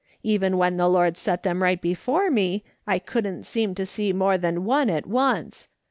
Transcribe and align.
Even 0.23 0.57
when 0.57 0.77
the 0.77 0.89
Lord 0.89 1.15
set 1.15 1.43
them 1.43 1.61
right 1.61 1.79
before 1.79 2.31
me, 2.31 2.63
I 2.87 2.97
couldn't 2.97 3.43
seem 3.43 3.75
to 3.75 3.85
see 3.85 4.11
more 4.13 4.35
than 4.39 4.65
one 4.65 4.89
at 4.89 5.05
once. 5.05 5.67